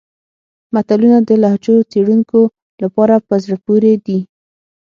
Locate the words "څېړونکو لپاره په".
1.91-3.35